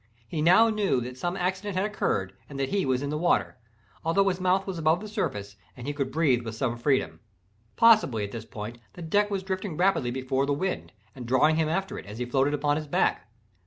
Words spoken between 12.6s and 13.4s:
his back.